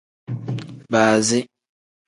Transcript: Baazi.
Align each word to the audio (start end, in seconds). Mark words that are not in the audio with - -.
Baazi. 0.91 1.39